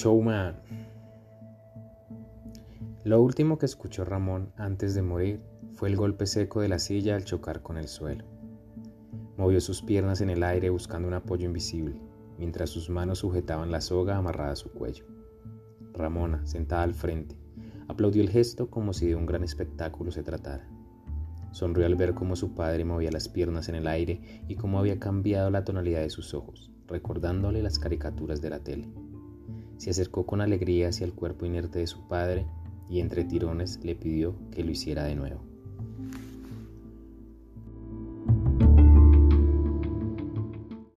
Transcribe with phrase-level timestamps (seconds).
[0.00, 0.54] Showman.
[3.04, 5.42] Lo último que escuchó Ramón antes de morir
[5.74, 8.24] fue el golpe seco de la silla al chocar con el suelo.
[9.36, 12.00] Movió sus piernas en el aire buscando un apoyo invisible,
[12.38, 15.04] mientras sus manos sujetaban la soga amarrada a su cuello.
[15.92, 17.36] Ramona, sentada al frente,
[17.86, 20.66] aplaudió el gesto como si de un gran espectáculo se tratara.
[21.52, 24.98] Sonrió al ver cómo su padre movía las piernas en el aire y cómo había
[24.98, 28.88] cambiado la tonalidad de sus ojos, recordándole las caricaturas de la tele.
[29.80, 32.44] Se acercó con alegría hacia el cuerpo inerte de su padre
[32.90, 35.49] y entre tirones le pidió que lo hiciera de nuevo.